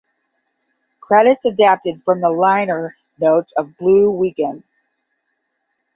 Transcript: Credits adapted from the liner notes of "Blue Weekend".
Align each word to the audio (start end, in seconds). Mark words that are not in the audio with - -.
Credits 0.99 1.45
adapted 1.45 2.01
from 2.03 2.21
the 2.21 2.29
liner 2.31 2.97
notes 3.19 3.51
of 3.55 3.77
"Blue 3.77 4.09
Weekend". 4.09 4.63